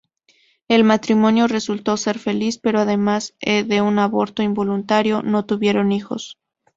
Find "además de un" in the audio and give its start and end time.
2.79-3.99